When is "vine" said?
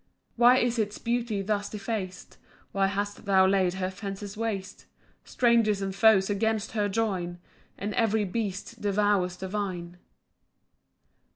9.47-9.97